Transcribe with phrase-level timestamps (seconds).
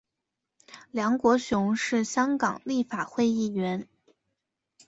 [0.89, 3.87] 梁国雄是香港立法会议员。